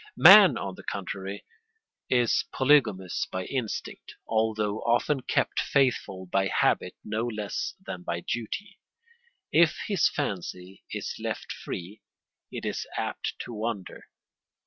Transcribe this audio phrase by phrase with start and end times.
[0.17, 1.45] ]Man, on the contrary,
[2.09, 8.79] is polygamous by instinct, although often kept faithful by habit no less than by duty.
[9.51, 12.01] If his fancy is left free,
[12.51, 14.05] it is apt to wander.